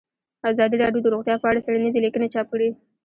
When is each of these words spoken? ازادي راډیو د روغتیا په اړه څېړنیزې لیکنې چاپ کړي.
ازادي 0.51 0.75
راډیو 0.83 1.03
د 1.03 1.07
روغتیا 1.13 1.35
په 1.39 1.47
اړه 1.49 1.63
څېړنیزې 1.65 2.03
لیکنې 2.05 2.27
چاپ 2.33 2.47
کړي. 2.53 2.69